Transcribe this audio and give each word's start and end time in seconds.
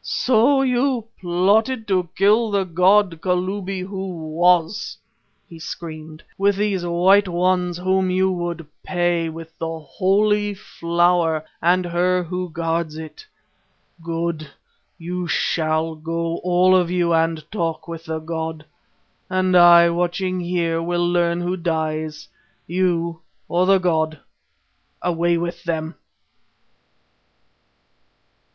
"So 0.00 0.62
you 0.62 1.04
plotted 1.20 1.86
to 1.88 2.08
kill 2.16 2.50
the 2.50 2.64
god, 2.64 3.20
Kalubi 3.20 3.80
who 3.82 4.16
was," 4.32 4.96
he 5.46 5.58
screamed, 5.58 6.22
"with 6.38 6.56
these 6.56 6.86
white 6.86 7.28
ones 7.28 7.76
whom 7.76 8.08
you 8.10 8.32
would 8.32 8.66
pay 8.82 9.28
with 9.28 9.52
the 9.58 9.78
Holy 9.80 10.54
Flower 10.54 11.44
and 11.60 11.84
her 11.84 12.22
who 12.22 12.48
guards 12.48 12.96
it. 12.96 13.26
Good! 14.02 14.48
You 14.96 15.26
shall 15.28 15.96
go, 15.96 16.36
all 16.38 16.74
of 16.74 16.90
you, 16.90 17.12
and 17.12 17.44
talk 17.52 17.86
with 17.86 18.06
the 18.06 18.20
god. 18.20 18.64
And 19.28 19.54
I, 19.54 19.90
watching 19.90 20.40
here, 20.40 20.80
will 20.80 21.06
learn 21.06 21.42
who 21.42 21.58
dies 21.58 22.26
you 22.66 23.20
or 23.50 23.66
the 23.66 23.76
god. 23.76 24.18
Away 25.02 25.36
with 25.36 25.62
them!" 25.64 25.94